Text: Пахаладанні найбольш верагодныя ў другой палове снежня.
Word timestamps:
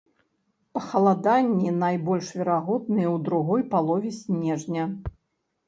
Пахаладанні 0.77 1.69
найбольш 1.83 2.31
верагодныя 2.39 3.09
ў 3.15 3.29
другой 3.29 3.61
палове 3.77 4.09
снежня. 4.25 4.91